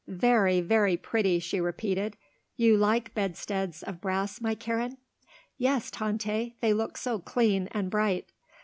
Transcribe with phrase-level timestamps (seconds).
[0.07, 2.17] "Very, very pretty," she repeated.
[2.57, 4.97] "You like bedsteads of brass, my Karen?"
[5.59, 6.55] "Yes, Tante.
[6.59, 8.25] They look so clean and bright."